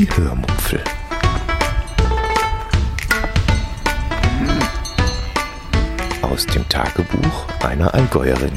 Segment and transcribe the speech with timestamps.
[0.00, 0.82] Die Hörmupfel.
[6.22, 8.52] Aus dem Tagebuch einer Allgäuerin.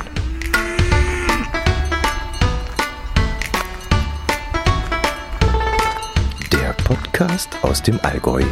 [6.54, 8.44] Der Podcast aus dem Allgäu.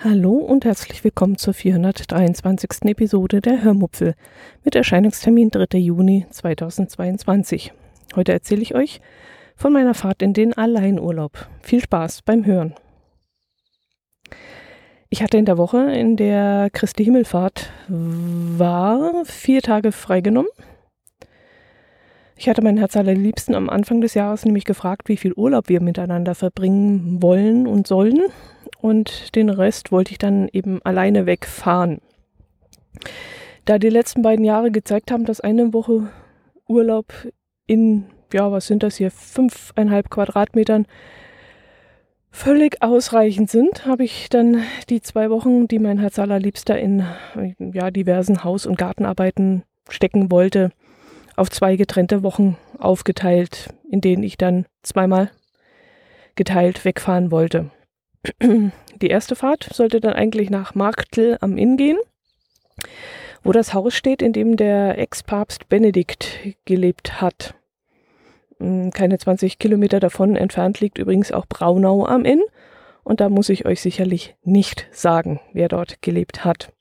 [0.00, 2.70] Hallo und herzlich willkommen zur 423.
[2.86, 4.16] Episode der Hörmupfel
[4.64, 5.78] mit Erscheinungstermin 3.
[5.78, 7.74] Juni 2022.
[8.16, 9.00] Heute erzähle ich euch
[9.56, 11.48] von meiner Fahrt in den Alleinurlaub.
[11.62, 12.74] Viel Spaß beim Hören.
[15.10, 20.50] Ich hatte in der Woche, in der Christi Himmelfahrt war, vier Tage freigenommen.
[22.36, 25.82] Ich hatte mein Herz allerliebsten am Anfang des Jahres nämlich gefragt, wie viel Urlaub wir
[25.82, 28.22] miteinander verbringen wollen und sollen.
[28.80, 32.00] Und den Rest wollte ich dann eben alleine wegfahren.
[33.66, 36.08] Da die letzten beiden Jahre gezeigt haben, dass eine Woche
[36.66, 37.12] Urlaub
[37.70, 40.86] in, ja, was sind das hier, fünfeinhalb Quadratmetern
[42.32, 47.04] völlig ausreichend sind, habe ich dann die zwei Wochen, die mein Herz allerliebster in
[47.58, 50.70] ja, diversen Haus- und Gartenarbeiten stecken wollte,
[51.36, 55.30] auf zwei getrennte Wochen aufgeteilt, in denen ich dann zweimal
[56.34, 57.70] geteilt wegfahren wollte.
[58.42, 61.98] Die erste Fahrt sollte dann eigentlich nach Marktl am Inn gehen
[63.42, 67.54] wo das Haus steht, in dem der Ex-Papst Benedikt gelebt hat.
[68.92, 72.42] Keine 20 Kilometer davon entfernt liegt übrigens auch Braunau am Inn.
[73.02, 76.72] Und da muss ich euch sicherlich nicht sagen, wer dort gelebt hat.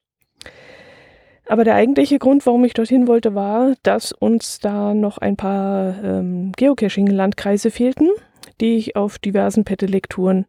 [1.47, 5.95] Aber der eigentliche Grund, warum ich dorthin wollte, war, dass uns da noch ein paar
[6.03, 8.09] ähm, Geocaching-Landkreise fehlten,
[8.61, 10.45] die ich auf diversen Pedelektouren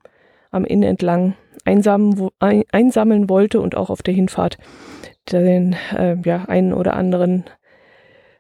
[0.51, 1.35] am Inn entlang
[1.65, 4.59] einsammeln, ein, einsammeln wollte und auch auf der Hinfahrt
[5.33, 7.45] den äh, ja, einen oder anderen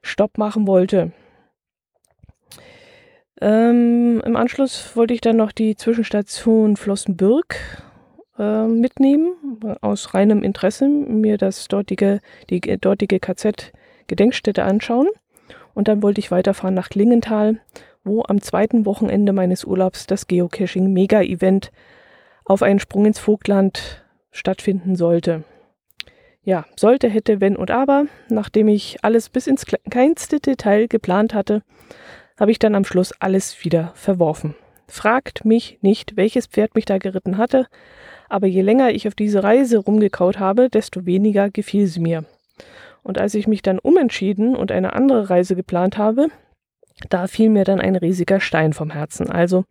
[0.03, 1.13] Stopp machen wollte.
[3.41, 7.57] Ähm, Im Anschluss wollte ich dann noch die Zwischenstation Flossenbürg
[8.39, 12.21] äh, mitnehmen, aus reinem Interesse, mir das dortige,
[12.51, 15.09] die dortige KZ-Gedenkstätte anschauen.
[15.75, 17.61] Und dann wollte ich weiterfahren nach Klingenthal,
[18.05, 21.71] wo am zweiten Wochenende meines Urlaubs das Geocaching-Mega-Event
[22.45, 25.45] auf einen Sprung ins Vogtland stattfinden sollte
[26.43, 31.63] ja, sollte, hätte, wenn und aber, nachdem ich alles bis ins kleinste Detail geplant hatte,
[32.41, 34.57] habe ich dann am Schluss alles wieder verworfen.
[34.89, 37.67] Fragt mich nicht, welches Pferd mich da geritten hatte,
[38.29, 42.25] aber je länger ich auf diese Reise rumgekaut habe, desto weniger gefiel sie mir.
[43.03, 46.29] Und als ich mich dann umentschieden und eine andere Reise geplant habe,
[47.09, 49.31] da fiel mir dann ein riesiger Stein vom Herzen.
[49.31, 49.65] Also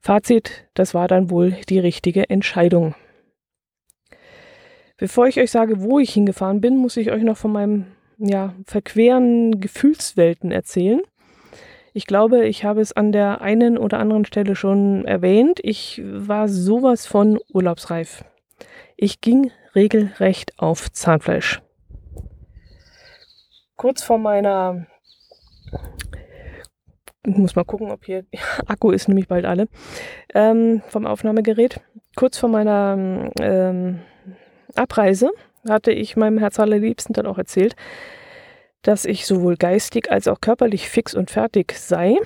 [0.00, 2.94] Fazit, das war dann wohl die richtige Entscheidung.
[4.96, 7.86] Bevor ich euch sage, wo ich hingefahren bin, muss ich euch noch von meinem
[8.18, 11.00] ja, verqueren Gefühlswelten erzählen.
[11.98, 15.58] Ich glaube, ich habe es an der einen oder anderen Stelle schon erwähnt.
[15.64, 18.22] Ich war sowas von urlaubsreif.
[18.96, 21.60] Ich ging regelrecht auf Zahnfleisch.
[23.74, 24.86] Kurz vor meiner
[27.26, 28.24] ich muss mal gucken, ob hier
[28.68, 29.66] Akku ist nämlich bald alle
[30.34, 31.80] ähm, vom Aufnahmegerät.
[32.14, 33.98] Kurz vor meiner ähm,
[34.76, 35.32] Abreise
[35.68, 37.74] hatte ich meinem Herz allerliebsten dann auch erzählt,
[38.82, 42.16] dass ich sowohl geistig als auch körperlich fix und fertig sei.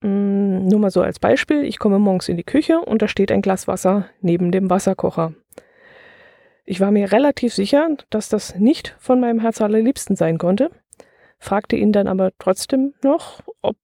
[0.00, 3.32] Mm, nur mal so als Beispiel, ich komme morgens in die Küche und da steht
[3.32, 5.34] ein Glas Wasser neben dem Wasserkocher.
[6.64, 10.70] Ich war mir relativ sicher, dass das nicht von meinem Herz allerliebsten sein konnte,
[11.38, 13.76] fragte ihn dann aber trotzdem noch, ob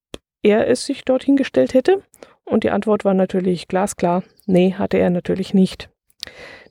[0.42, 2.02] er es sich dorthin gestellt hätte.
[2.44, 5.88] Und die Antwort war natürlich glasklar, nee, hatte er natürlich nicht.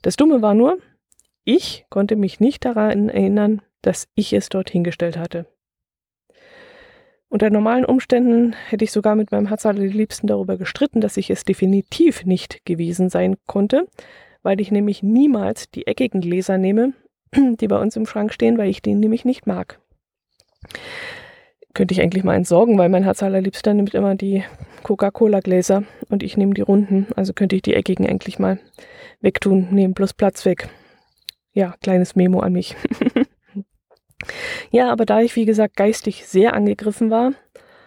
[0.02, 0.78] Das Dumme war nur,
[1.42, 5.46] ich konnte mich nicht daran erinnern, dass ich es dort hingestellt hatte.
[7.28, 11.44] Unter normalen Umständen hätte ich sogar mit meinem Herz allerliebsten darüber gestritten, dass ich es
[11.44, 13.88] definitiv nicht gewesen sein konnte,
[14.42, 16.92] weil ich nämlich niemals die eckigen Gläser nehme,
[17.34, 19.80] die bei uns im Schrank stehen, weil ich die nämlich nicht mag.
[21.72, 24.44] Könnte ich eigentlich mal entsorgen, weil mein Herz allerliebster nimmt immer die
[24.84, 27.08] Coca-Cola-Gläser und ich nehme die runden.
[27.16, 28.60] Also könnte ich die eckigen eigentlich mal
[29.20, 30.68] wegtun, nehmen bloß Platz weg
[31.54, 32.76] ja, kleines Memo an mich.
[34.70, 37.32] ja, aber da ich, wie gesagt, geistig sehr angegriffen war,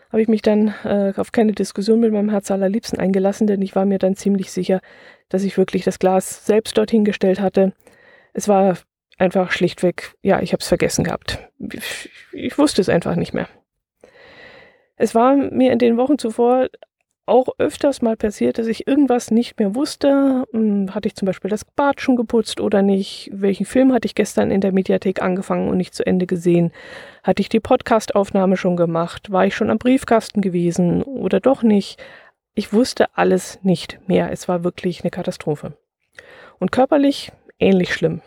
[0.10, 3.76] habe ich mich dann äh, auf keine Diskussion mit meinem Herz allerliebsten eingelassen, denn ich
[3.76, 4.80] war mir dann ziemlich sicher,
[5.30, 7.74] dass ich wirklich das Glas selbst dorthin gestellt hatte.
[8.34, 8.78] Es war
[9.18, 11.40] einfach schlichtweg, ja, ich habe es vergessen gehabt.
[11.60, 13.48] Ich, ich wusste es einfach nicht mehr.
[14.96, 16.68] Es war mir in den Wochen zuvor
[17.28, 20.46] auch öfters mal passiert, dass ich irgendwas nicht mehr wusste.
[20.52, 23.30] Hm, hatte ich zum Beispiel das Bad schon geputzt oder nicht?
[23.34, 26.72] Welchen Film hatte ich gestern in der Mediathek angefangen und nicht zu Ende gesehen?
[27.24, 29.32] Hatte ich die Podcastaufnahme schon gemacht?
[29.32, 32.02] War ich schon am Briefkasten gewesen oder doch nicht?
[32.56, 34.32] Ich wusste alles nicht mehr.
[34.32, 35.78] Es war wirklich eine Katastrophe.
[36.60, 38.22] Und körperlich ähnlich schlimm.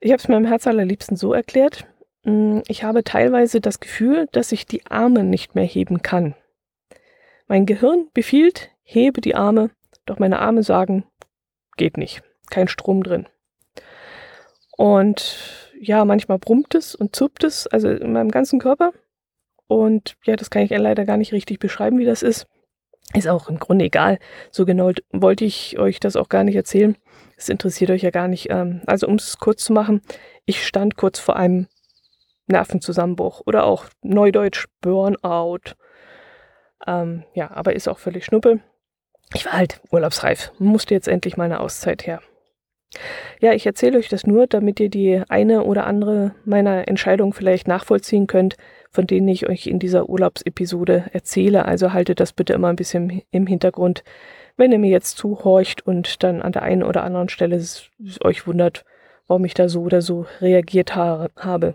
[0.00, 1.86] Ich habe es meinem Herz allerliebsten so erklärt.
[2.24, 6.34] Hm, ich habe teilweise das Gefühl, dass ich die Arme nicht mehr heben kann.
[7.48, 9.70] Mein Gehirn befiehlt, hebe die Arme,
[10.04, 11.04] doch meine Arme sagen,
[11.76, 13.26] geht nicht, kein Strom drin.
[14.76, 18.92] Und ja, manchmal brummt es und zuppt es, also in meinem ganzen Körper.
[19.66, 22.46] Und ja, das kann ich leider gar nicht richtig beschreiben, wie das ist.
[23.14, 24.18] Ist auch im Grunde egal.
[24.50, 26.96] So genau wollte ich euch das auch gar nicht erzählen.
[27.36, 28.50] Es interessiert euch ja gar nicht.
[28.50, 30.02] Ähm, also um es kurz zu machen,
[30.44, 31.68] ich stand kurz vor einem
[32.46, 35.74] Nervenzusammenbruch oder auch Neudeutsch Burnout
[36.86, 38.60] ähm, ja, aber ist auch völlig schnuppe.
[39.34, 42.20] Ich war halt urlaubsreif, musste jetzt endlich mal eine Auszeit her.
[43.40, 47.68] Ja, ich erzähle euch das nur, damit ihr die eine oder andere meiner Entscheidungen vielleicht
[47.68, 48.56] nachvollziehen könnt,
[48.90, 51.66] von denen ich euch in dieser Urlaubsepisode erzähle.
[51.66, 54.04] Also haltet das bitte immer ein bisschen im Hintergrund,
[54.56, 57.62] wenn ihr mir jetzt zuhorcht und dann an der einen oder anderen Stelle
[58.24, 58.84] euch wundert,
[59.26, 61.74] warum ich da so oder so reagiert ha habe.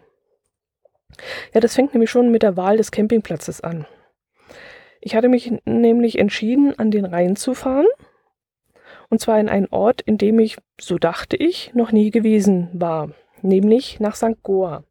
[1.54, 3.86] Ja, das fängt nämlich schon mit der Wahl des Campingplatzes an.
[5.06, 7.88] Ich hatte mich nämlich entschieden, an den Rhein zu fahren.
[9.10, 13.10] Und zwar in einen Ort, in dem ich, so dachte ich, noch nie gewesen war,
[13.42, 14.42] nämlich nach St.
[14.44, 14.86] Goa.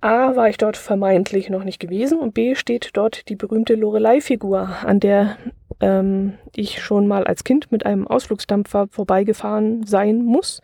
[0.00, 4.68] A war ich dort vermeintlich noch nicht gewesen und B steht dort die berühmte Lorelei-Figur,
[4.84, 5.36] an der
[5.80, 10.60] ähm, ich schon mal als Kind mit einem Ausflugsdampfer vorbeigefahren sein muss,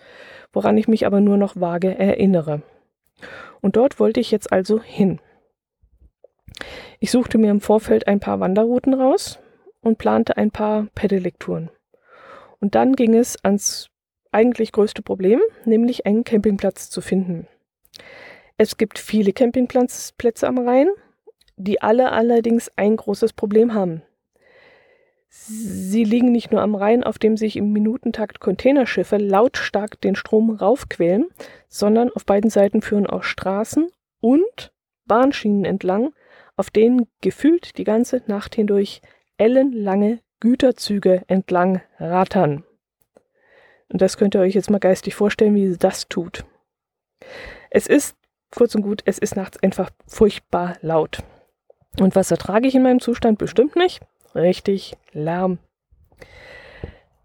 [0.52, 2.62] woran ich mich aber nur noch vage erinnere.
[3.60, 5.20] Und dort wollte ich jetzt also hin.
[7.04, 9.38] Ich suchte mir im Vorfeld ein paar Wanderrouten raus
[9.82, 11.68] und plante ein paar Pedelec-Touren.
[12.60, 13.90] Und dann ging es ans
[14.32, 17.46] eigentlich größte Problem, nämlich einen Campingplatz zu finden.
[18.56, 20.88] Es gibt viele Campingplätze am Rhein,
[21.58, 24.00] die alle allerdings ein großes Problem haben.
[25.28, 30.48] Sie liegen nicht nur am Rhein, auf dem sich im Minutentakt Containerschiffe lautstark den Strom
[30.48, 31.26] raufquälen,
[31.68, 33.88] sondern auf beiden Seiten führen auch Straßen
[34.20, 34.72] und
[35.04, 36.14] Bahnschienen entlang,
[36.56, 39.00] auf denen gefühlt die ganze Nacht hindurch
[39.38, 42.64] ellenlange Güterzüge entlang rattern.
[43.88, 46.44] Und das könnt ihr euch jetzt mal geistig vorstellen, wie das tut.
[47.70, 48.16] Es ist,
[48.50, 51.18] kurz und gut, es ist nachts einfach furchtbar laut.
[51.98, 53.38] Und was ertrage ich in meinem Zustand?
[53.38, 54.00] Bestimmt nicht.
[54.34, 55.58] Richtig Lärm.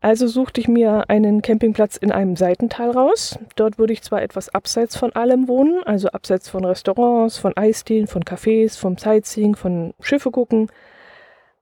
[0.02, 3.38] Also suchte ich mir einen Campingplatz in einem Seitental raus.
[3.56, 8.08] Dort würde ich zwar etwas abseits von allem wohnen, also abseits von Restaurants, von Eisdielen,
[8.08, 10.72] von Cafés, vom Sightseeing, von Schiffe gucken,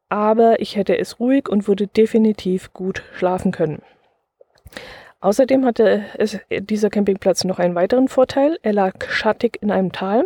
[0.10, 3.82] aber ich hätte es ruhig und würde definitiv gut schlafen können.
[5.20, 8.60] Außerdem hatte es, dieser Campingplatz noch einen weiteren Vorteil.
[8.62, 10.26] Er lag schattig in einem Tal,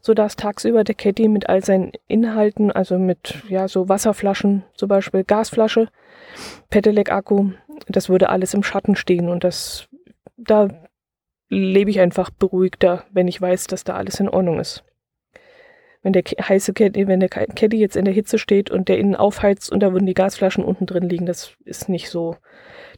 [0.00, 5.24] sodass tagsüber der Caddy mit all seinen Inhalten, also mit ja so Wasserflaschen, zum Beispiel
[5.24, 5.88] Gasflasche,
[6.70, 7.50] Pedelec-Akku,
[7.88, 9.88] das würde alles im Schatten stehen und das,
[10.36, 10.68] da
[11.48, 14.84] lebe ich einfach beruhigter, wenn ich weiß, dass da alles in Ordnung ist.
[16.02, 19.16] Wenn der heiße Caddy, wenn der Caddy jetzt in der Hitze steht und der innen
[19.16, 22.36] aufheizt und da würden die Gasflaschen unten drin liegen, das ist nicht so,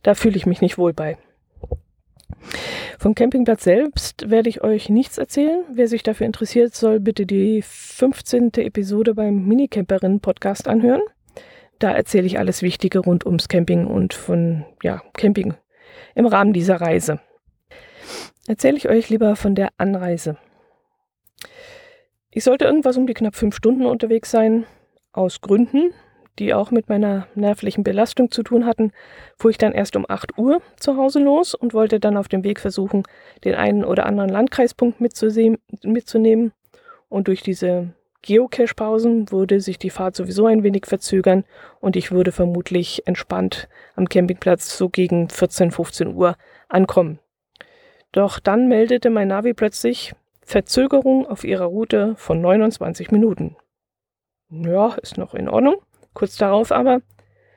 [0.02, 1.16] da fühle ich mich nicht wohl bei.
[2.98, 5.64] Vom Campingplatz selbst werde ich euch nichts erzählen.
[5.72, 8.52] Wer sich dafür interessiert, soll bitte die 15.
[8.56, 11.02] Episode beim Minicamperinnen-Podcast anhören.
[11.78, 15.54] Da erzähle ich alles Wichtige rund ums Camping und von ja, Camping
[16.14, 17.20] im Rahmen dieser Reise.
[18.46, 20.36] Erzähle ich euch lieber von der Anreise.
[22.30, 24.66] Ich sollte irgendwas um die knapp fünf Stunden unterwegs sein,
[25.12, 25.92] aus Gründen,
[26.40, 28.92] die auch mit meiner nervlichen Belastung zu tun hatten,
[29.36, 32.42] fuhr ich dann erst um 8 Uhr zu Hause los und wollte dann auf dem
[32.42, 33.04] Weg versuchen,
[33.44, 36.52] den einen oder anderen Landkreispunkt mitzunehmen.
[37.08, 37.92] Und durch diese
[38.22, 41.44] Geocache-Pausen würde sich die Fahrt sowieso ein wenig verzögern
[41.78, 46.36] und ich würde vermutlich entspannt am Campingplatz so gegen 14, 15 Uhr
[46.68, 47.18] ankommen.
[48.12, 53.56] Doch dann meldete mein Navi plötzlich Verzögerung auf ihrer Route von 29 Minuten.
[54.50, 55.76] Ja, ist noch in Ordnung.
[56.14, 57.00] Kurz darauf aber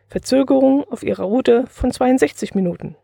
[0.08, 2.96] Verzögerung auf ihrer Route von 62 Minuten.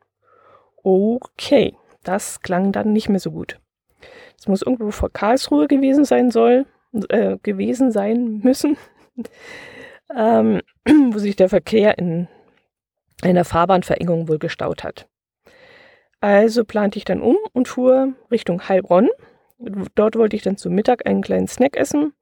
[0.84, 3.60] Okay, das klang dann nicht mehr so gut.
[4.40, 6.66] Es muss irgendwo vor Karlsruhe gewesen sein soll,
[7.10, 8.78] äh, gewesen sein müssen,
[10.16, 12.28] ähm, wo sich der Verkehr in
[13.22, 15.08] einer Fahrbahnverengung wohl gestaut hat.
[16.22, 19.10] Also plante ich dann um und fuhr Richtung Heilbronn.
[19.96, 22.14] Dort wollte ich dann zu Mittag einen kleinen Snack essen.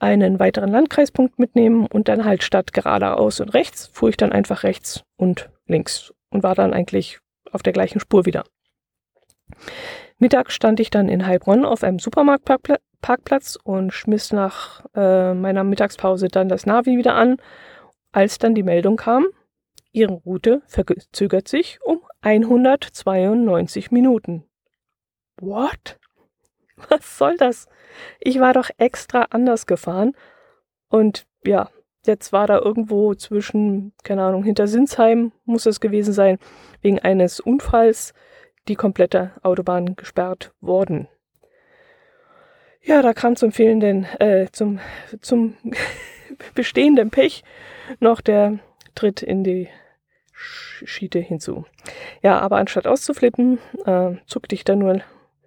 [0.00, 4.64] Einen weiteren Landkreispunkt mitnehmen und dann halt statt geradeaus und rechts fuhr ich dann einfach
[4.64, 7.20] rechts und links und war dann eigentlich
[7.52, 8.44] auf der gleichen Spur wieder.
[10.18, 16.28] Mittags stand ich dann in Heilbronn auf einem Supermarktparkplatz und schmiss nach äh, meiner Mittagspause
[16.28, 17.36] dann das Navi wieder an,
[18.12, 19.26] als dann die Meldung kam,
[19.92, 24.44] Ihre Route verzögert sich um 192 Minuten.
[25.40, 25.98] What?
[26.88, 27.66] Was soll das?
[28.20, 30.14] Ich war doch extra anders gefahren.
[30.88, 31.70] Und ja,
[32.06, 36.38] jetzt war da irgendwo zwischen, keine Ahnung, hinter Sinsheim muss es gewesen sein,
[36.82, 38.14] wegen eines Unfalls
[38.68, 41.08] die komplette Autobahn gesperrt worden.
[42.82, 44.80] Ja, da kam zum fehlenden, äh, zum,
[45.20, 45.56] zum
[46.54, 47.44] bestehenden Pech
[47.98, 48.58] noch der
[48.94, 49.68] Tritt in die
[50.32, 51.66] Schiete hinzu.
[52.22, 55.02] Ja, aber anstatt auszuflippen, äh, zuckte ich dann nur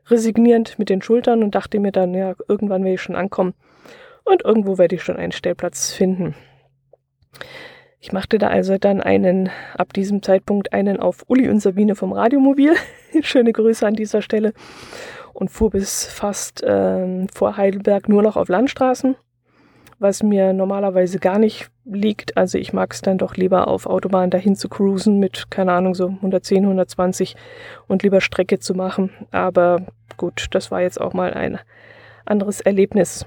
[0.08, 3.54] resignierend mit den Schultern und dachte mir dann, ja, irgendwann werde ich schon ankommen
[4.24, 6.36] und irgendwo werde ich schon einen Stellplatz finden.
[8.00, 12.12] Ich machte da also dann einen, ab diesem Zeitpunkt einen auf Uli und Sabine vom
[12.12, 12.74] Radiomobil.
[13.22, 14.54] Schöne Grüße an dieser Stelle.
[15.32, 19.16] Und fuhr bis fast äh, vor Heidelberg nur noch auf Landstraßen
[20.04, 22.38] was mir normalerweise gar nicht liegt.
[22.38, 25.96] Also ich mag es dann doch lieber auf Autobahn dahin zu cruisen mit, keine Ahnung,
[25.96, 27.36] so 110, 120
[27.88, 29.12] und lieber Strecke zu machen.
[29.32, 29.86] Aber
[30.18, 31.60] gut, das war jetzt auch mal ein
[32.26, 33.26] anderes Erlebnis.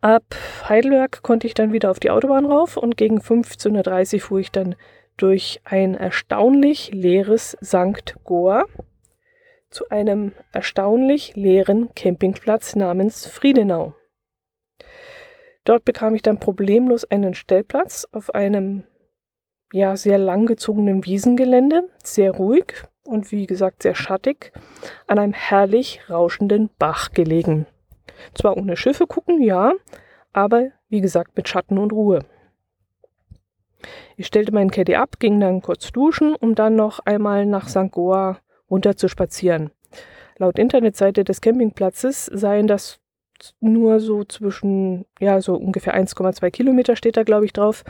[0.00, 0.24] Ab
[0.68, 4.50] Heidelberg konnte ich dann wieder auf die Autobahn rauf und gegen 15.30 Uhr fuhr ich
[4.50, 4.74] dann
[5.16, 8.16] durch ein erstaunlich leeres St.
[8.24, 8.64] Goa
[9.68, 13.94] zu einem erstaunlich leeren Campingplatz namens Friedenau.
[15.64, 18.84] Dort bekam ich dann problemlos einen Stellplatz auf einem
[19.72, 22.74] ja sehr langgezogenen Wiesengelände, sehr ruhig
[23.04, 24.52] und wie gesagt sehr schattig,
[25.06, 27.66] an einem herrlich rauschenden Bach gelegen.
[28.34, 29.72] Zwar ohne Schiffe gucken, ja,
[30.32, 32.20] aber wie gesagt mit Schatten und Ruhe.
[34.16, 37.90] Ich stellte meinen Caddy ab, ging dann kurz duschen, um dann noch einmal nach St.
[37.90, 38.38] Goa
[38.70, 39.70] runter zu spazieren.
[40.36, 43.00] Laut Internetseite des Campingplatzes seien das
[43.60, 47.84] nur so zwischen, ja, so ungefähr 1,2 Kilometer steht da, glaube ich, drauf.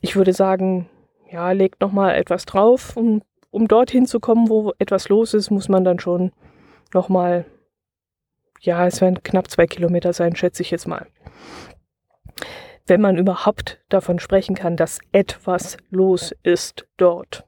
[0.00, 0.88] Ich würde sagen,
[1.30, 2.96] ja, legt nochmal etwas drauf.
[2.96, 6.32] Um, um dorthin zu kommen, wo etwas los ist, muss man dann schon
[6.92, 7.44] nochmal,
[8.60, 11.06] ja, es werden knapp zwei Kilometer sein, schätze ich jetzt mal.
[12.86, 17.44] Wenn man überhaupt davon sprechen kann, dass etwas los ist dort.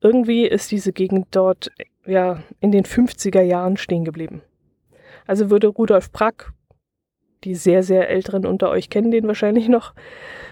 [0.00, 1.72] Irgendwie ist diese Gegend dort
[2.06, 4.42] ja in den 50er Jahren stehen geblieben.
[5.26, 6.52] Also würde Rudolf Brack,
[7.44, 9.94] die sehr, sehr Älteren unter euch kennen den wahrscheinlich noch,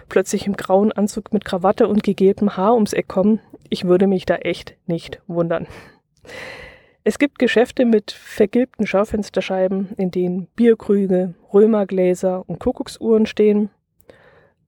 [0.09, 4.27] plötzlich im grauen Anzug mit Krawatte und gegeltem Haar ums Eck kommen, ich würde mich
[4.27, 5.67] da echt nicht wundern.
[7.05, 13.71] Es gibt Geschäfte mit vergilbten Schaufensterscheiben, in denen Bierkrüge, Römergläser und Kuckucksuhren stehen.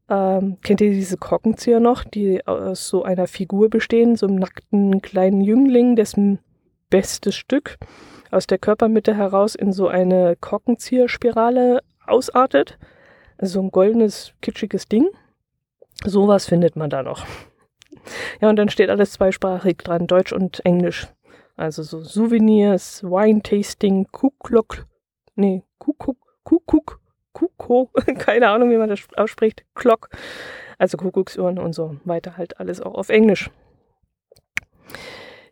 [0.08, 5.00] Ähm, kennt ihr diese Korkenzieher noch, die aus so einer Figur bestehen, so einem nackten
[5.00, 6.40] kleinen Jüngling, dessen
[6.90, 7.78] bestes Stück
[8.34, 12.78] aus der Körpermitte heraus in so eine Korkenzieherspirale ausartet.
[13.40, 15.08] So ein goldenes, kitschiges Ding.
[16.04, 17.24] Sowas findet man da noch.
[18.40, 21.06] Ja, und dann steht alles zweisprachig dran, Deutsch und Englisch.
[21.56, 24.84] Also so Souvenirs, Wine-Tasting, Kuklok,
[25.36, 27.00] nee, Kuckuck, Kuckuck,
[27.32, 27.88] Kuko,
[28.18, 30.10] keine Ahnung, wie man das ausspricht, Klock,
[30.76, 33.48] also Kuckucksuhren und so weiter, halt alles auch auf Englisch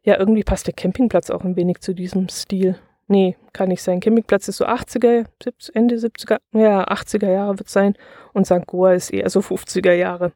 [0.02, 2.76] ja, irgendwie passt der Campingplatz auch ein wenig zu diesem Stil.
[3.08, 4.00] Nee, kann nicht sein.
[4.00, 7.94] Campingplatz ist so 80er, 70, Ende 70er, ja, 80er Jahre wird es sein.
[8.32, 8.66] Und St.
[8.66, 10.32] Goa ist eher so 50er Jahre.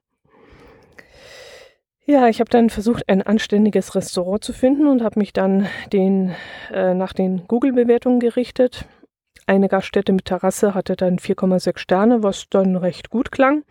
[2.04, 6.34] Ja, ich habe dann versucht, ein anständiges Restaurant zu finden und habe mich dann den,
[6.72, 8.84] äh, nach den Google-Bewertungen gerichtet.
[9.46, 13.64] Eine Gaststätte mit Terrasse hatte dann 4,6 Sterne, was dann recht gut klang.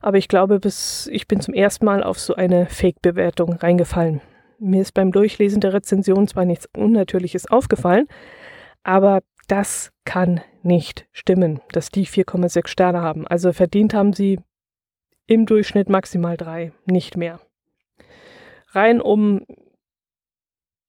[0.00, 4.20] Aber ich glaube, bis ich bin zum ersten Mal auf so eine Fake-Bewertung reingefallen.
[4.58, 8.06] Mir ist beim Durchlesen der Rezension zwar nichts Unnatürliches aufgefallen,
[8.82, 13.26] aber das kann nicht stimmen, dass die 4,6 Sterne haben.
[13.26, 14.38] Also verdient haben sie
[15.26, 17.40] im Durchschnitt maximal drei, nicht mehr.
[18.70, 19.44] Rein um,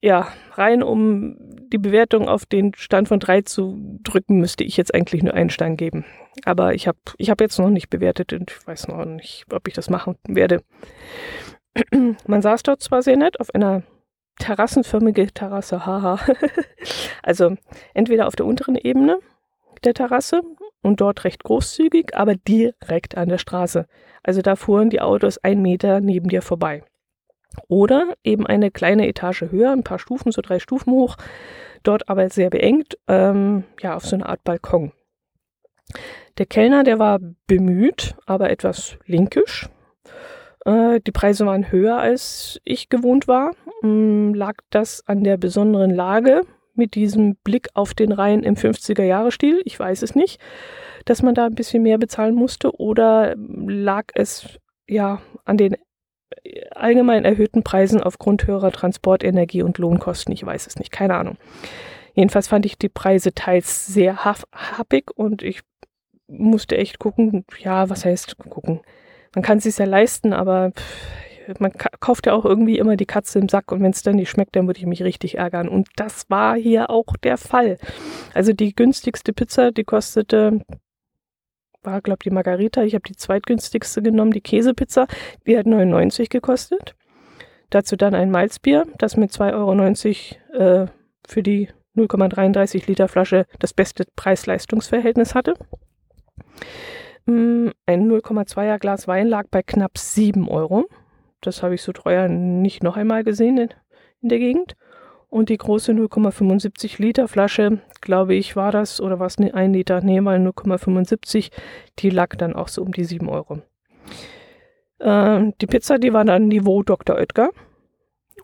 [0.01, 1.38] ja, rein um
[1.72, 5.50] die Bewertung auf den Stand von drei zu drücken, müsste ich jetzt eigentlich nur einen
[5.50, 6.05] Stern geben.
[6.43, 9.67] Aber ich habe ich hab jetzt noch nicht bewertet und ich weiß noch nicht, ob
[9.67, 10.63] ich das machen werde.
[12.27, 13.84] Man saß dort zwar sehr nett auf einer
[14.39, 16.20] terrassenförmige Terrasse, haha.
[17.24, 17.55] also
[17.94, 19.20] entweder auf der unteren Ebene
[19.84, 20.41] der Terrasse
[20.82, 23.88] und dort recht großzügig, aber direkt an der Straße.
[24.24, 26.84] Also da fuhren die Autos ein Meter neben dir vorbei.
[27.67, 31.15] Oder eben eine kleine Etage höher, ein paar Stufen, so drei Stufen hoch,
[31.84, 34.91] dort aber sehr beengt, ähm, ja, auf so eine Art Balkon.
[36.38, 39.70] Der Kellner, der war bemüht, aber etwas linkisch.
[40.65, 43.51] Äh, die Preise waren höher, als ich gewohnt war.
[43.84, 46.41] Ähm, lag das an der besonderen Lage
[46.74, 49.62] mit diesem Blick auf den Rhein im 50er-Jahre-Stil?
[49.65, 50.39] Ich weiß es nicht,
[51.05, 52.75] dass man da ein bisschen mehr bezahlen musste.
[52.77, 55.77] Oder lag es ja an den
[56.72, 60.34] allgemein erhöhten Preisen aufgrund höherer Transport-, Energie- und Lohnkosten?
[60.34, 61.38] Ich weiß es nicht, keine Ahnung.
[62.13, 65.62] Jedenfalls fand ich die Preise teils sehr happig und ich
[66.27, 68.81] musste echt gucken, ja, was heißt gucken?
[69.36, 70.72] Man kann es sich ja leisten, aber
[71.60, 74.30] man kauft ja auch irgendwie immer die Katze im Sack und wenn es dann nicht
[74.30, 75.68] schmeckt, dann würde ich mich richtig ärgern.
[75.68, 77.77] Und das war hier auch der Fall.
[78.34, 80.62] Also die günstigste Pizza, die kostete,
[81.84, 85.08] war glaube die Margarita, ich habe die zweitgünstigste genommen, die Käsepizza,
[85.46, 86.96] die hat 99 gekostet.
[87.70, 90.88] Dazu dann ein Malzbier, das mit 2,90 Euro äh,
[91.27, 95.56] für die 0,33 Liter Flasche das beste Preis-Leistungs-Verhältnis hatte.
[97.27, 100.86] Ein 0,2er Glas Wein lag bei knapp 7 Euro.
[101.41, 103.70] Das habe ich so teuer nicht noch einmal gesehen in,
[104.22, 104.75] in der Gegend.
[105.29, 109.74] Und die große 0,75 Liter Flasche, glaube ich, war das, oder war es ne, ein
[109.74, 110.01] Liter?
[110.01, 111.51] Nee, mal 0,75.
[112.00, 113.62] Die lag dann auch so um die 7 Euro.
[115.00, 117.17] Äh, die Pizza, die war dann Niveau Dr.
[117.17, 117.50] Oetker.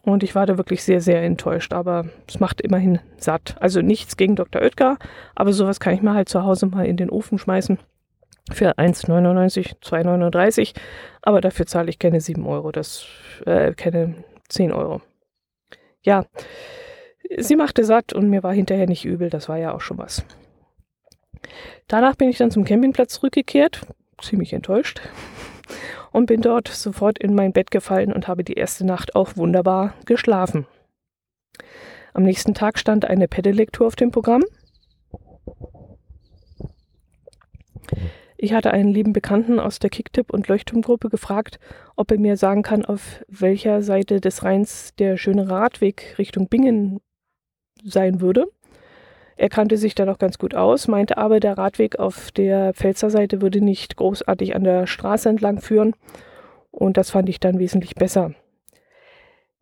[0.02, 1.72] Und ich war da wirklich sehr, sehr enttäuscht.
[1.74, 3.56] Aber es macht immerhin satt.
[3.60, 4.64] Also nichts gegen Dr.
[4.64, 4.98] Oetker,
[5.36, 7.78] aber sowas kann ich mir halt zu Hause mal in den Ofen schmeißen
[8.52, 10.74] für 1,99, 2,39,
[11.22, 13.06] aber dafür zahle ich keine 7 Euro, das,
[13.46, 14.16] äh, keine
[14.50, 15.02] 10 Euro.
[16.02, 16.26] Ja,
[17.38, 20.24] sie machte satt und mir war hinterher nicht übel, das war ja auch schon was.
[21.88, 23.82] Danach bin ich dann zum Campingplatz zurückgekehrt,
[24.22, 25.02] ziemlich enttäuscht,
[26.12, 29.94] und bin dort sofort in mein Bett gefallen und habe die erste Nacht auch wunderbar
[30.06, 30.68] geschlafen.
[32.14, 34.44] Am nächsten Tag stand eine Pedelektur auf dem Programm.
[38.44, 41.60] Ich hatte einen lieben Bekannten aus der Kicktipp- und Leuchtturmgruppe gefragt,
[41.96, 47.02] ob er mir sagen kann, auf welcher Seite des Rheins der schöne Radweg Richtung Bingen
[47.84, 48.48] sein würde.
[49.38, 53.12] Er kannte sich da noch ganz gut aus, meinte aber, der Radweg auf der Pfälzer
[53.12, 55.94] Seite würde nicht großartig an der Straße entlang führen.
[56.72, 58.34] Und das fand ich dann wesentlich besser.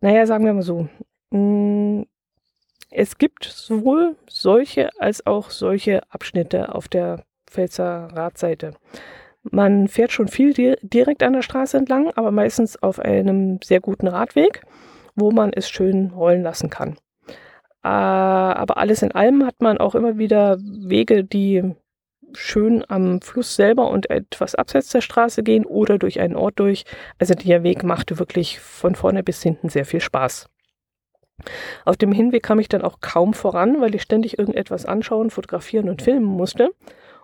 [0.00, 0.88] Naja, sagen wir mal so.
[1.28, 2.04] Mm,
[2.90, 8.74] es gibt sowohl solche als auch solche Abschnitte auf der Pfälzer Radseite.
[9.42, 13.80] Man fährt schon viel di direkt an der Straße entlang, aber meistens auf einem sehr
[13.80, 14.62] guten Radweg,
[15.14, 16.96] wo man es schön rollen lassen kann.
[17.82, 21.74] Äh, aber alles in allem hat man auch immer wieder Wege, die
[22.34, 26.84] schön am Fluss selber und etwas abseits der Straße gehen oder durch einen Ort durch.
[27.18, 30.48] Also der Weg machte wirklich von vorne bis hinten sehr viel Spaß.
[31.86, 35.88] Auf dem Hinweg kam ich dann auch kaum voran, weil ich ständig irgendetwas anschauen, fotografieren
[35.88, 36.70] und filmen musste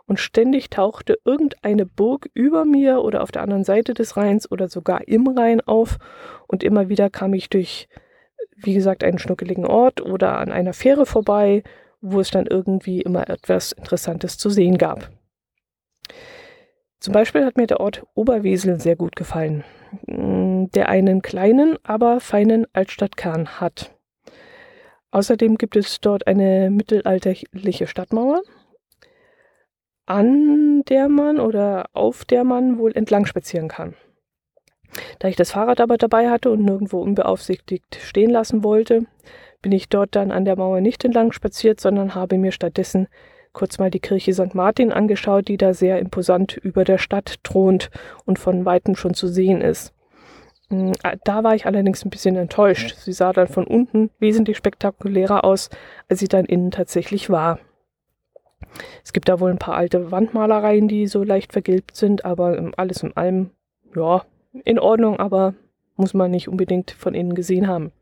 [0.07, 4.69] und ständig tauchte irgendeine Burg über mir oder auf der anderen Seite des Rheins oder
[4.69, 5.99] sogar im Rhein auf
[6.47, 7.89] und immer wieder kam ich durch,
[8.57, 11.63] wie gesagt, einen schnuckeligen Ort oder an einer Fähre vorbei,
[12.01, 15.11] wo es dann irgendwie immer etwas Interessantes zu sehen gab.
[17.01, 19.65] Zum Beispiel hat mir der Ort Oberwesel sehr gut gefallen,
[20.07, 23.93] mm, der einen kleinen, aber feinen Altstadtkern hat.
[25.11, 28.43] Außerdem gibt es dort eine mittelalterliche Stadtmauer,
[30.07, 33.95] an der man oder auf der man wohl entlang spazieren kann.
[35.19, 39.07] Da ich das Fahrrad aber dabei hatte und nirgendwo unbeaufsichtigt stehen lassen wollte,
[39.63, 43.09] bin ich dort dann an der Mauer nicht entlang spaziert, sondern habe mir stattdessen
[43.53, 44.55] kurz mal die Kirche St.
[44.55, 47.91] Martin angeschaut, die da sehr imposant über der Stadt thront
[48.27, 49.93] und von weitem schon zu sehen ist.
[50.69, 50.93] Hm,
[51.25, 52.97] da war ich allerdings ein bisschen enttäuscht.
[52.97, 55.71] Sie sah dann von unten wesentlich spektakulärer aus,
[56.09, 57.59] als sie dann innen tatsächlich war.
[59.05, 63.03] Es gibt da wohl ein paar alte Wandmalereien, die so leicht vergilbt sind, aber alles
[63.03, 63.51] in allem,
[63.95, 64.25] ja,
[64.65, 65.55] in Ordnung, aber
[65.97, 67.93] muss man nicht unbedingt von innen gesehen haben.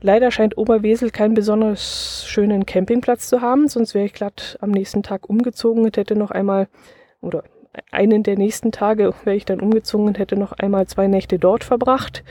[0.00, 5.02] Leider scheint Oberwesel keinen besonders schönen Campingplatz zu haben, sonst wäre ich glatt am nächsten
[5.02, 6.68] Tag umgezogen und hätte noch einmal,
[7.22, 7.44] oder
[7.90, 11.64] einen der nächsten Tage wäre ich dann umgezogen und hätte noch einmal zwei Nächte dort
[11.64, 12.24] verbracht,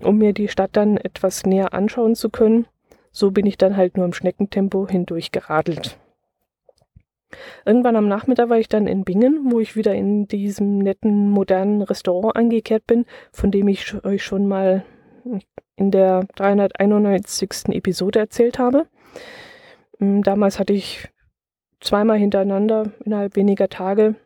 [0.00, 2.66] um mir die Stadt dann etwas näher anschauen zu können.
[3.10, 5.98] So bin ich dann halt nur im Schneckentempo hindurch geradelt.
[7.64, 11.82] Irgendwann am Nachmittag war ich dann in Bingen, wo ich wieder in diesem netten, modernen
[11.82, 14.84] Restaurant angekehrt bin, von dem ich euch schon mal
[15.76, 17.68] in der 391.
[17.68, 18.86] Episode erzählt habe.
[19.98, 21.08] Mm, damals hatte ich
[21.80, 24.16] zweimal hintereinander innerhalb weniger Tage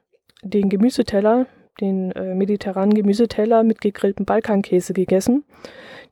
[0.43, 1.47] den Gemüseteller,
[1.81, 5.45] den äh, mediterranen Gemüseteller mit gegrilltem Balkankäse gegessen.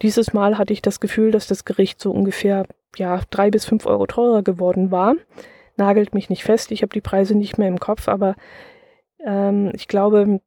[0.02, 3.86] Dieses Mal hatte ich das Gefühl, dass das Gericht so ungefähr ja, drei bis fünf
[3.86, 5.14] Euro teurer geworden war
[5.80, 6.70] nagelt mich nicht fest.
[6.70, 8.36] Ich habe die Preise nicht mehr im Kopf, aber
[9.24, 10.40] ähm, ich glaube,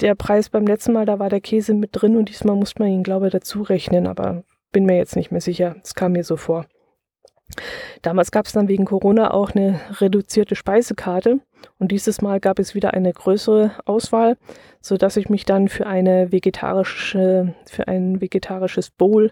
[0.00, 2.88] der Preis beim letzten Mal, da war der Käse mit drin und diesmal muss man
[2.88, 5.76] ihn, glaube ich, dazu rechnen, aber bin mir jetzt nicht mehr sicher.
[5.82, 6.66] Es kam mir so vor.
[8.00, 11.40] Damals gab es dann wegen Corona auch eine reduzierte Speisekarte
[11.78, 14.38] und dieses Mal gab es wieder eine größere Auswahl,
[14.80, 19.30] so dass ich mich dann für eine vegetarische, für ein vegetarisches Bowl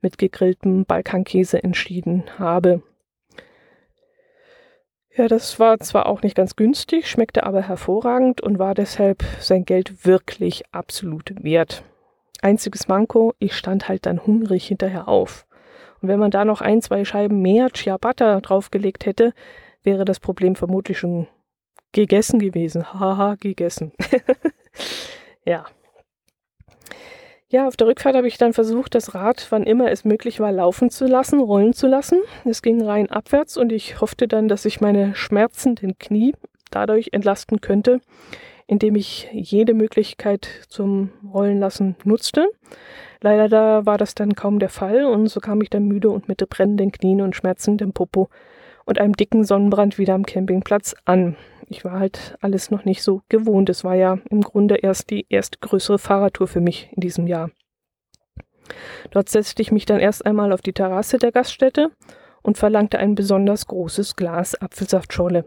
[0.00, 2.82] mit gegrilltem Balkankäse entschieden habe.
[5.18, 9.64] Ja, das war zwar auch nicht ganz günstig, schmeckte aber hervorragend und war deshalb sein
[9.64, 11.82] Geld wirklich absolut wert.
[12.40, 15.44] Einziges Manko, ich stand halt dann hungrig hinterher auf.
[16.00, 19.34] Und wenn man da noch ein, zwei Scheiben mehr Ciabatta draufgelegt hätte,
[19.82, 21.26] wäre das Problem vermutlich schon
[21.90, 22.94] gegessen gewesen.
[22.94, 23.90] Haha, gegessen.
[25.44, 25.66] ja.
[27.50, 30.52] Ja, auf der Rückfahrt habe ich dann versucht, das Rad, wann immer es möglich war,
[30.52, 32.18] laufen zu lassen, rollen zu lassen.
[32.44, 36.34] Es ging rein abwärts und ich hoffte dann, dass ich meine schmerzenden Knie
[36.70, 38.02] dadurch entlasten könnte,
[38.66, 42.50] indem ich jede Möglichkeit zum Rollen lassen nutzte.
[43.22, 46.28] Leider da war das dann kaum der Fall und so kam ich dann müde und
[46.28, 48.28] mit brennenden Knien und schmerzendem Popo
[48.84, 51.34] und einem dicken Sonnenbrand wieder am Campingplatz an.
[51.70, 53.68] Ich war halt alles noch nicht so gewohnt.
[53.68, 57.50] Es war ja im Grunde erst die erste größere Fahrradtour für mich in diesem Jahr.
[59.10, 61.90] Dort setzte ich mich dann erst einmal auf die Terrasse der Gaststätte
[62.42, 65.46] und verlangte ein besonders großes Glas Apfelsaftscholle.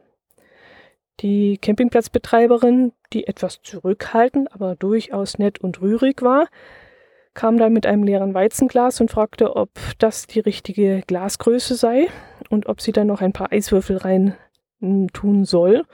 [1.19, 6.47] Die Campingplatzbetreiberin, die etwas zurückhaltend, aber durchaus nett und rührig war,
[7.33, 12.07] kam dann mit einem leeren Weizenglas und fragte, ob das die richtige Glasgröße sei
[12.49, 14.35] und ob sie dann noch ein paar Eiswürfel rein
[15.13, 15.85] tun soll.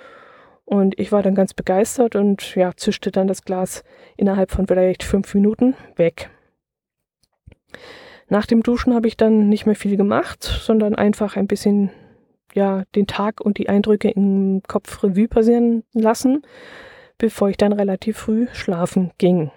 [0.66, 3.84] Und ich war dann ganz begeistert und ja, zischte dann das Glas
[4.18, 6.30] innerhalb von vielleicht fünf Minuten weg.
[8.28, 11.92] Nach dem Duschen habe ich dann nicht mehr viel gemacht, sondern einfach ein bisschen
[12.54, 16.42] ja, den Tag und die Eindrücke im Kopf Revue passieren lassen,
[17.18, 19.52] bevor ich dann relativ früh schlafen ging.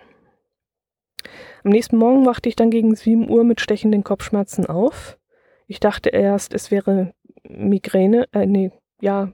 [1.64, 5.18] Am nächsten Morgen wachte ich dann gegen 7 Uhr mit stechenden Kopfschmerzen auf.
[5.66, 7.12] Ich dachte erst, es wäre
[7.42, 9.32] Migräne, äh, nee, ja,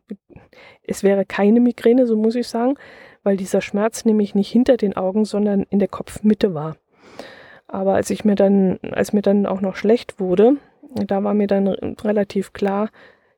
[0.83, 2.75] es wäre keine Migräne, so muss ich sagen,
[3.23, 6.77] weil dieser Schmerz nämlich nicht hinter den Augen, sondern in der Kopfmitte war.
[7.67, 10.57] Aber als ich mir dann, als mir dann auch noch schlecht wurde,
[10.95, 12.91] da war mir dann relativ klar,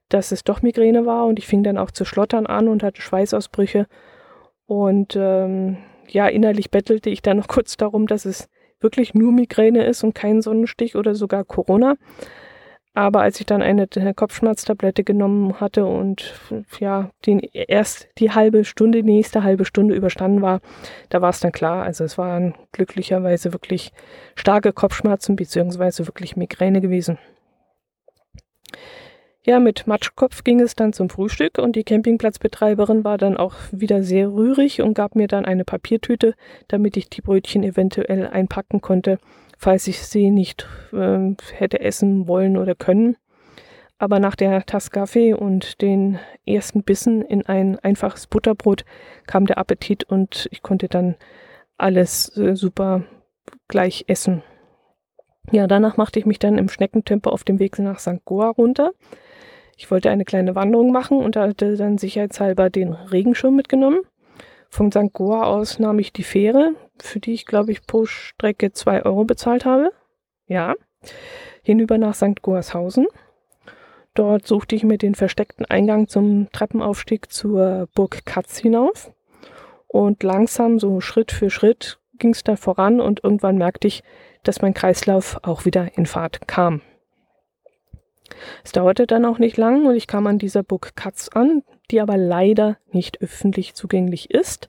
[0.09, 3.03] dass es doch Migräne war und ich fing dann auch zu schlottern an und hatte
[3.03, 3.87] Schweißausbrüche.
[4.67, 8.49] Und ähm, ja, innerlich bettelte ich dann noch kurz darum, dass es
[8.81, 11.97] wirklich nur Migräne ist und kein Sonnenstich oder sogar Corona.
[12.99, 16.35] Aber als ich dann eine Kopfschmerztablette genommen hatte und
[16.81, 20.61] ja, den, erst die halbe Stunde, die nächste halbe Stunde überstanden war,
[21.09, 21.85] da war es dann klar.
[21.85, 23.93] Also es waren glücklicherweise wirklich
[24.35, 27.19] starke Kopfschmerzen beziehungsweise wirklich Migräne gewesen.
[29.45, 34.03] Ja, mit Matschkopf ging es dann zum Frühstück und die Campingplatzbetreiberin war dann auch wieder
[34.03, 36.35] sehr rührig und gab mir dann eine Papiertüte,
[36.67, 39.21] damit ich die Brötchen eventuell einpacken konnte
[39.59, 43.17] falls ich sie nicht äh, hätte essen wollen oder können.
[43.99, 48.85] Aber nach der Tasse Kaffee und den ersten Bissen in ein einfaches Butterbrot
[49.27, 51.17] kam der Appetit und ich konnte dann
[51.77, 53.03] alles äh, super
[53.67, 54.43] gleich essen.
[55.51, 58.25] Ja, danach machte ich mich dann im Schneckentempo auf dem Weg nach St.
[58.25, 58.93] Goa runter.
[59.77, 64.01] Ich wollte eine kleine Wanderung machen und hatte dann sicherheitshalber den Regenschirm mitgenommen.
[64.69, 65.13] Von St.
[65.13, 69.25] Goa aus nahm ich die Fähre, für die ich, glaube ich, pro Strecke zwei Euro
[69.25, 69.93] bezahlt habe.
[70.47, 70.75] Ja.
[71.63, 72.43] Hinüber nach St.
[72.43, 73.07] Goarshausen.
[74.15, 79.13] Dort suchte ich mir den versteckten Eingang zum Treppenaufstieg zur Burg Katz hinauf.
[79.87, 84.03] Und langsam, so Schritt für Schritt, ging es dann voran und irgendwann merkte ich,
[84.43, 86.81] dass mein Kreislauf auch wieder in Fahrt kam.
[88.65, 92.01] Es dauerte dann auch nicht lang und ich kam an dieser Burg Katz an, die
[92.01, 94.69] aber leider nicht öffentlich zugänglich ist.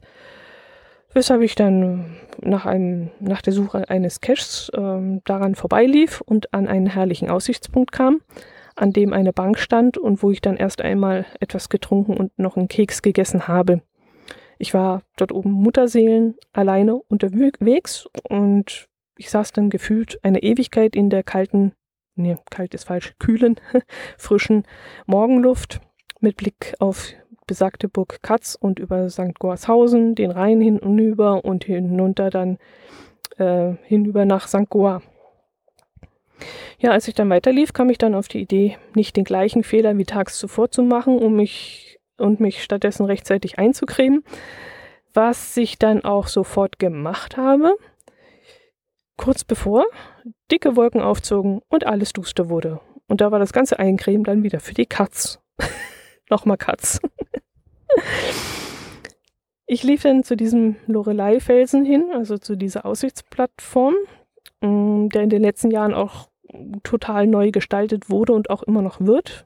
[1.13, 6.67] Weshalb ich dann nach, einem, nach der Suche eines Caches äh, daran vorbeilief und an
[6.67, 8.21] einen herrlichen Aussichtspunkt kam,
[8.75, 12.57] an dem eine Bank stand und wo ich dann erst einmal etwas getrunken und noch
[12.57, 13.81] einen Keks gegessen habe.
[14.59, 21.09] Ich war dort oben Mutterseelen alleine unterwegs und ich saß dann gefühlt eine Ewigkeit in
[21.09, 21.73] der kalten,
[22.15, 23.59] nee, kalt ist falsch, kühlen,
[24.17, 24.63] frischen
[25.07, 25.81] Morgenluft
[26.19, 27.13] mit Blick auf
[27.49, 29.39] besagte Burg Katz und über St.
[29.39, 32.59] Gorshausen, den Rhein hinüber und hinunter dann
[33.39, 34.69] äh, hinüber nach St.
[34.69, 35.01] Goar.
[36.77, 39.97] Ja, als ich dann weiterlief, kam ich dann auf die Idee, nicht den gleichen Fehler
[39.97, 44.23] wie tags zuvor zu machen, um mich und mich stattdessen rechtzeitig einzucremen,
[45.15, 47.75] was ich dann auch sofort gemacht habe.
[49.17, 49.85] Kurz bevor
[50.51, 52.79] dicke Wolken aufzogen und alles duster wurde.
[53.07, 55.39] Und da war das ganze Eincremen dann wieder für die Katz.
[56.29, 57.01] Nochmal Katz.
[59.65, 63.95] Ich lief dann zu diesem Lorelei-Felsen hin, also zu dieser Aussichtsplattform,
[64.61, 66.29] mm, der in den letzten Jahren auch
[66.83, 69.45] total neu gestaltet wurde und auch immer noch wird.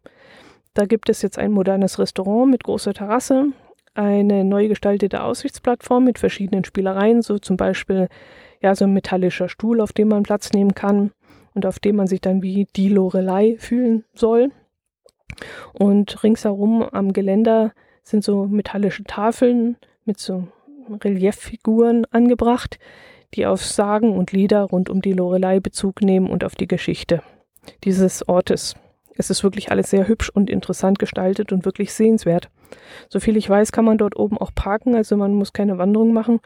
[0.73, 3.47] Da gibt es jetzt ein modernes Restaurant mit großer Terrasse,
[3.93, 8.07] eine neu gestaltete Aussichtsplattform mit verschiedenen Spielereien, so zum Beispiel
[8.61, 11.11] ja so ein metallischer Stuhl, auf dem man Platz nehmen kann
[11.53, 14.49] und auf dem man sich dann wie die Lorelei fühlen soll.
[15.73, 20.47] Und ringsherum am Geländer sind so metallische Tafeln mit so
[21.03, 22.77] Relieffiguren angebracht,
[23.33, 27.23] die auf Sagen und Lieder rund um die Lorelei Bezug nehmen und auf die Geschichte
[27.83, 28.75] dieses Ortes.
[29.15, 32.49] Es ist wirklich alles sehr hübsch und interessant gestaltet und wirklich sehenswert.
[33.09, 36.39] Soviel ich weiß, kann man dort oben auch parken, also man muss keine Wanderung machen.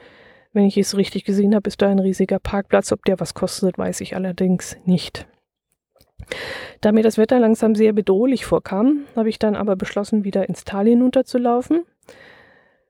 [0.54, 2.92] Wenn ich es richtig gesehen habe, ist da ein riesiger Parkplatz.
[2.92, 5.28] Ob der was kostet, weiß ich allerdings nicht.
[6.82, 10.64] Da mir das Wetter langsam sehr bedrohlich vorkam, habe ich dann aber beschlossen, wieder ins
[10.64, 11.86] Tal hinunterzulaufen,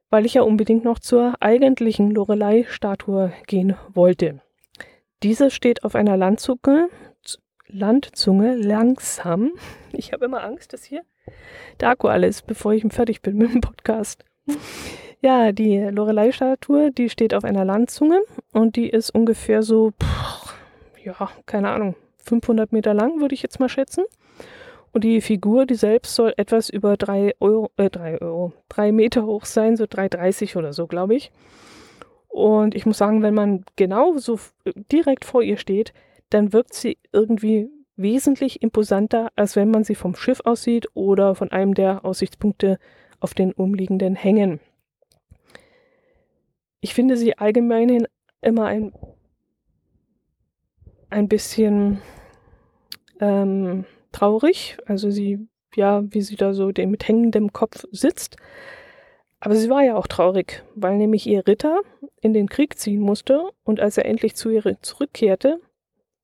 [0.10, 4.42] weil ich ja unbedingt noch zur eigentlichen Lorelei-Statue gehen wollte.
[5.24, 6.90] Diese steht auf einer Landzunge,
[7.68, 9.52] Landzunge langsam.
[9.94, 11.02] Ich habe immer Angst, dass hier
[11.80, 14.26] der Akku alles, bevor ich fertig bin mit dem Podcast.
[15.22, 18.22] Ja, die Lorelei-Statue, die steht auf einer Landzunge
[18.54, 20.54] und die ist ungefähr so, pff,
[21.04, 21.96] ja, keine Ahnung,
[22.28, 24.04] 500 Meter lang, würde ich jetzt mal schätzen.
[24.94, 29.26] Und die Figur, die selbst soll etwas über drei Euro, äh, drei Euro, drei Meter
[29.26, 31.32] hoch sein, so 3,30 oder so, glaube ich.
[32.28, 34.40] Und ich muss sagen, wenn man genau so
[34.92, 35.94] direkt vor ihr steht,
[36.30, 41.52] dann wirkt sie irgendwie wesentlich imposanter, als wenn man sie vom Schiff aussieht oder von
[41.52, 42.80] einem der Aussichtspunkte
[43.20, 44.60] auf den umliegenden Hängen.
[46.80, 48.08] Ich finde sie allgemein
[48.42, 48.94] immer ein,
[51.10, 52.02] ein bisschen
[53.20, 54.78] ähm, traurig.
[54.86, 58.38] Also sie, ja, wie sie da so mit hängendem Kopf sitzt.
[59.40, 61.82] Aber sie war ja auch traurig, weil nämlich ihr Ritter
[62.22, 65.60] in den Krieg ziehen musste und als er endlich zu ihr zurückkehrte,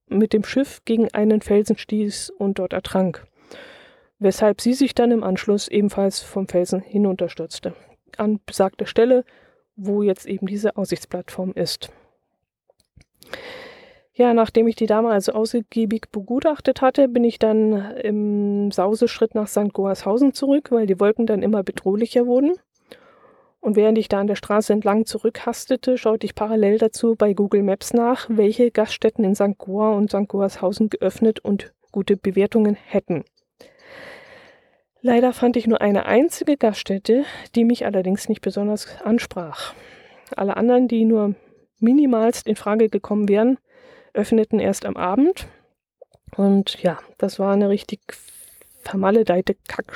[0.08, 3.26] mit dem Schiff gegen einen Felsen stieß und dort ertrank.
[4.20, 7.76] Weshalb sie sich dann im Anschluss ebenfalls vom Felsen hinunterstürzte.
[8.18, 9.26] An besagter Stelle,
[9.76, 11.92] wo jetzt eben diese Aussichtsplattform ist.
[14.16, 19.48] Ja, nachdem ich die Dame also ausgiebig begutachtet hatte, bin ich dann im Sauseschritt nach
[19.48, 19.74] St.
[19.74, 22.54] Goarshausen zurück, weil die Wolken dann immer bedrohlicher wurden.
[23.60, 27.64] Und während ich da an der Straße entlang zurückhastete, schaute ich parallel dazu bei Google
[27.64, 29.58] Maps nach, welche Gaststätten in St.
[29.58, 30.28] Goar und St.
[30.28, 33.24] Goarshausen geöffnet und gute Bewertungen hätten.
[35.02, 39.74] Leider fand ich nur eine einzige Gaststätte, die mich allerdings nicht besonders ansprach.
[40.36, 41.36] Alle anderen, die nur
[41.80, 43.58] minimalst in Frage gekommen wären,
[44.14, 45.48] öffneten erst am Abend.
[46.36, 48.02] Und ja, das war eine richtig
[48.82, 49.94] vermaledeite Kack.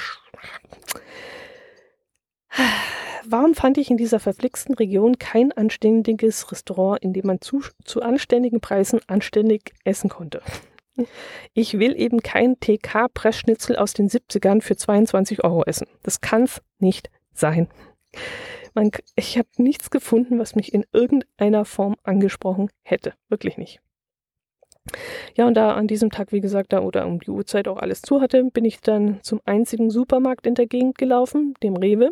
[3.29, 8.01] Warum fand ich in dieser verflixten Region kein anständiges Restaurant, in dem man zu, zu
[8.01, 10.41] anständigen Preisen anständig essen konnte?
[11.53, 15.87] Ich will eben kein TK-Pressschnitzel aus den 70ern für 22 Euro essen.
[16.03, 17.67] Das kann's nicht sein.
[18.73, 23.13] Man, ich habe nichts gefunden, was mich in irgendeiner Form angesprochen hätte.
[23.29, 23.79] Wirklich nicht.
[25.35, 28.01] Ja, und da an diesem Tag, wie gesagt, da oder um die Uhrzeit auch alles
[28.01, 32.11] zu hatte, bin ich dann zum einzigen Supermarkt in der Gegend gelaufen, dem Rewe,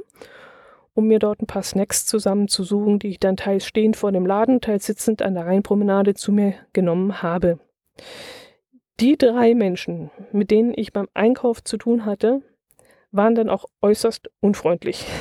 [0.94, 4.62] um mir dort ein paar Snacks zusammenzusuchen, die ich dann teils stehend vor dem Laden,
[4.62, 7.60] teils sitzend an der Rheinpromenade zu mir genommen habe.
[9.00, 12.42] Die drei Menschen, mit denen ich beim Einkauf zu tun hatte,
[13.12, 15.06] waren dann auch äußerst unfreundlich.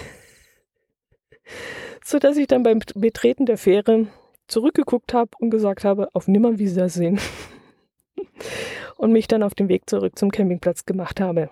[2.05, 4.07] so dass ich dann beim Betreten der Fähre
[4.47, 7.21] zurückgeguckt habe und gesagt habe, auf Nimmerwiedersehen.
[8.97, 11.51] und mich dann auf den Weg zurück zum Campingplatz gemacht habe.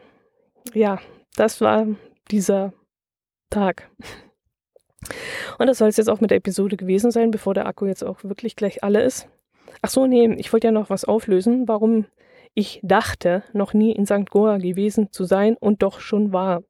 [0.75, 1.01] Ja,
[1.37, 1.87] das war
[2.31, 2.73] dieser
[3.51, 3.91] Tag.
[5.59, 8.05] Und das soll es jetzt auch mit der Episode gewesen sein, bevor der Akku jetzt
[8.05, 9.29] auch wirklich gleich alle ist.
[9.81, 12.07] Ach so, nee, ich wollte ja noch was auflösen, warum
[12.55, 14.31] ich dachte, noch nie in St.
[14.31, 16.63] Goa gewesen zu sein und doch schon war.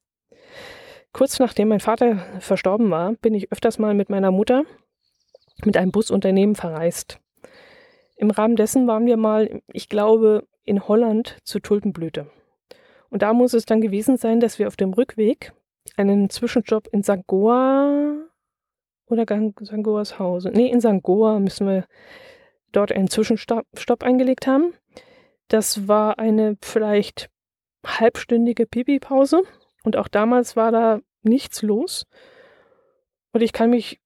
[1.13, 4.65] Kurz nachdem mein Vater verstorben war, bin ich öfters mal mit meiner Mutter
[5.67, 7.19] mit einem Busunternehmen verreist.
[8.17, 12.31] Im Rahmen dessen waren wir mal, ich glaube, in Holland zur Tulpenblüte.
[13.11, 15.53] Und da muss es dann gewesen sein, dass wir auf dem Rückweg
[15.97, 17.27] einen Zwischenstopp in St.
[17.27, 18.17] Goa
[19.07, 19.83] oder St.
[19.83, 21.03] Goarshausen, nee, in St.
[21.03, 21.85] Goa müssen wir
[22.73, 24.73] dort einen Zwischenstopp eingelegt haben.
[25.49, 27.29] Das war eine vielleicht
[27.87, 29.43] halbstündige Pipi-Pause
[29.85, 32.07] und auch damals war da nichts los.
[33.33, 34.01] Und ich kann mich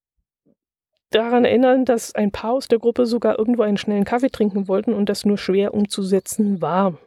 [1.10, 4.92] daran erinnern, dass ein paar aus der Gruppe sogar irgendwo einen schnellen Kaffee trinken wollten
[4.92, 6.98] und das nur schwer umzusetzen war.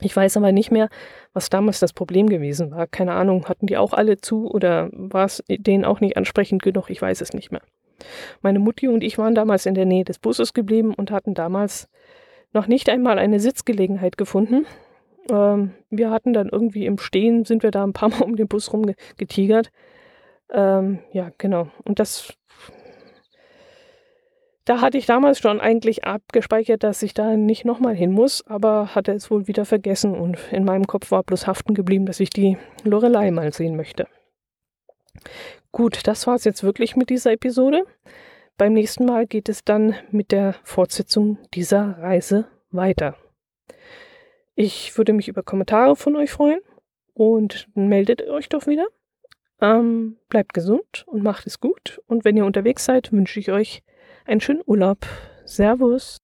[0.00, 0.88] Ich weiß aber nicht mehr,
[1.32, 2.86] was damals das Problem gewesen war.
[2.86, 6.90] Keine Ahnung, hatten die auch alle zu oder war es denen auch nicht ansprechend genug?
[6.90, 7.62] Ich weiß es nicht mehr.
[8.42, 11.88] Meine Mutti und ich waren damals in der Nähe des Busses geblieben und hatten damals
[12.52, 14.66] noch nicht einmal eine Sitzgelegenheit gefunden.
[15.30, 18.48] Ähm, wir hatten dann irgendwie im Stehen, sind wir da ein paar Mal um den
[18.48, 19.70] Bus rumgetigert.
[20.50, 21.68] Ähm, ja, genau.
[21.84, 22.32] Und das
[24.68, 28.94] da hatte ich damals schon eigentlich abgespeichert, dass ich da nicht nochmal hin muss, aber
[28.94, 32.28] hatte es wohl wieder vergessen und in meinem Kopf war bloß haften geblieben, dass ich
[32.28, 34.08] die Lorelei mal sehen möchte.
[35.72, 37.84] Gut, das war es jetzt wirklich mit dieser Episode.
[38.58, 43.16] Beim nächsten Mal geht es dann mit der Fortsetzung dieser Reise weiter.
[44.54, 46.60] Ich würde mich über Kommentare von euch freuen
[47.14, 48.86] und meldet euch doch wieder.
[49.62, 52.02] Ähm, bleibt gesund und macht es gut.
[52.06, 53.82] Und wenn ihr unterwegs seid, wünsche ich euch
[54.28, 55.06] einen schönen Urlaub.
[55.44, 56.18] Servus.